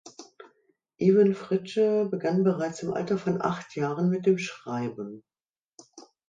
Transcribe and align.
Iven 0.97 1.35
Fritsche 1.35 2.05
begann 2.09 2.43
bereits 2.43 2.81
im 2.81 2.91
Alter 2.91 3.19
von 3.19 3.39
acht 3.39 3.75
Jahren 3.75 4.09
mit 4.09 4.25
dem 4.25 4.39
Schreiben. 4.39 5.21